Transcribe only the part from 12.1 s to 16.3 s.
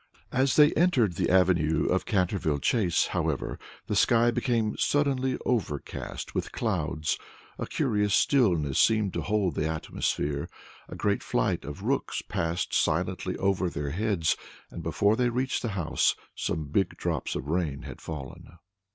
passed silently over their heads, and, before they reached the house,